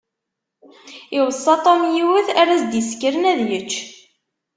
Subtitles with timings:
[1.17, 3.73] Iweṣṣa Tom yiwet ara s-d-isekren ad yečč.